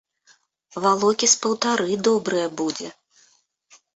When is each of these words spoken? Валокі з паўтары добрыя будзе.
Валокі 0.85 1.27
з 1.33 1.37
паўтары 1.43 1.99
добрыя 2.09 2.47
будзе. 2.61 2.89